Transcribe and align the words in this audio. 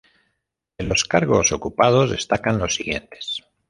De 0.79 0.83
los 0.83 1.05
cargos 1.05 1.51
ocupados, 1.51 2.09
destacan 2.09 2.57
los 2.57 2.73
siguientes. 2.73 3.43